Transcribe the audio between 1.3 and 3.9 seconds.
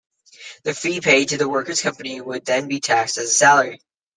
the worker's company would then be taxed as a salary.